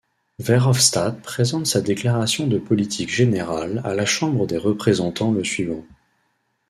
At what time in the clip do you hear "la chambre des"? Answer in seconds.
3.93-4.57